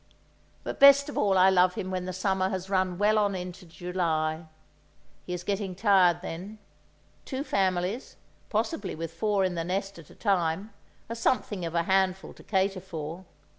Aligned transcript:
But 0.63 0.79
best 0.79 1.09
of 1.09 1.15
all 1.19 1.37
I 1.37 1.51
love 1.51 1.75
him 1.75 1.91
when 1.91 2.05
the 2.05 2.11
summer 2.11 2.49
has 2.49 2.71
run 2.71 2.97
well 2.97 3.19
on 3.19 3.35
into 3.35 3.67
July. 3.67 4.47
He 5.27 5.31
is 5.33 5.43
getting 5.43 5.75
tired 5.75 6.23
then; 6.23 6.57
two 7.23 7.43
families—possibly 7.43 8.95
with 8.95 9.13
four 9.13 9.45
in 9.45 9.53
the 9.53 9.63
nest 9.63 9.99
at 9.99 10.09
a 10.09 10.15
time—are 10.15 11.15
something 11.15 11.65
of 11.65 11.75
a 11.75 11.83
handful 11.83 12.33
to 12.33 12.41
cater 12.43 12.81
for. 12.81 13.25